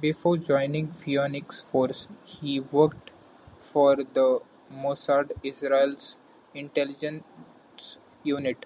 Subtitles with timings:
[0.00, 3.10] Before joining Phoenix Force, he worked
[3.60, 4.40] for the
[4.72, 6.16] Mossad, Israel's
[6.54, 8.64] intelligence unit.